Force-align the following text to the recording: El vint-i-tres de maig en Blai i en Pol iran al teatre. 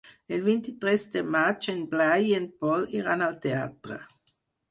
El 0.35 0.39
vint-i-tres 0.45 1.03
de 1.15 1.21
maig 1.35 1.67
en 1.75 1.83
Blai 1.91 2.25
i 2.29 2.33
en 2.39 2.49
Pol 2.63 2.87
iran 3.01 3.23
al 3.29 3.39
teatre. 3.47 4.01